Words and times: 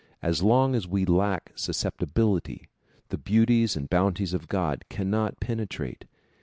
As 0.23 0.41
long 0.41 0.73
as 0.73 0.87
we 0.87 1.05
lack 1.05 1.51
susceptibility, 1.53 2.67
the 3.09 3.19
beauties 3.19 3.75
and 3.77 3.87
bounties 3.87 4.33
of 4.33 4.47
God 4.47 4.83
cannot 4.89 5.39
penetrate. 5.39 6.05